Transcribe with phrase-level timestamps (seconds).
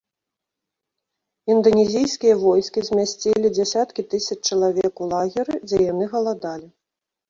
[1.55, 6.67] Інданезійскія войскі змясцілі дзясяткі тысяч чалавек у лагеры, дзе яны галадалі.